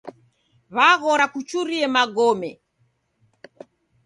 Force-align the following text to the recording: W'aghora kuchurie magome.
W'aghora 0.75 1.25
kuchurie 1.33 1.87
magome. 1.95 2.51